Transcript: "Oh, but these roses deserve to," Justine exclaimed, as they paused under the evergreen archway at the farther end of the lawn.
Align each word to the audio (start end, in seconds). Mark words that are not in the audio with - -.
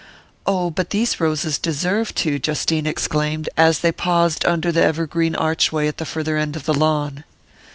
"Oh, 0.47 0.71
but 0.71 0.89
these 0.89 1.19
roses 1.19 1.59
deserve 1.59 2.15
to," 2.15 2.39
Justine 2.39 2.87
exclaimed, 2.87 3.49
as 3.55 3.81
they 3.81 3.91
paused 3.91 4.43
under 4.47 4.71
the 4.71 4.81
evergreen 4.83 5.35
archway 5.35 5.87
at 5.87 5.97
the 5.97 6.05
farther 6.07 6.37
end 6.37 6.55
of 6.55 6.65
the 6.65 6.73
lawn. 6.73 7.23